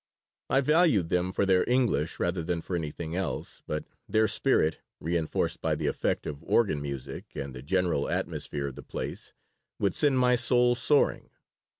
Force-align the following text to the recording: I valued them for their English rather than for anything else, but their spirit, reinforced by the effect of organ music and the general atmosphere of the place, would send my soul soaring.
I 0.49 0.61
valued 0.61 1.09
them 1.09 1.31
for 1.31 1.45
their 1.45 1.63
English 1.69 2.19
rather 2.19 2.41
than 2.41 2.61
for 2.63 2.75
anything 2.75 3.15
else, 3.15 3.61
but 3.67 3.85
their 4.09 4.27
spirit, 4.27 4.79
reinforced 4.99 5.61
by 5.61 5.75
the 5.75 5.85
effect 5.85 6.25
of 6.25 6.43
organ 6.43 6.81
music 6.81 7.25
and 7.35 7.53
the 7.53 7.61
general 7.61 8.09
atmosphere 8.09 8.65
of 8.69 8.75
the 8.75 8.81
place, 8.81 9.33
would 9.77 9.93
send 9.93 10.17
my 10.17 10.35
soul 10.35 10.73
soaring. 10.73 11.29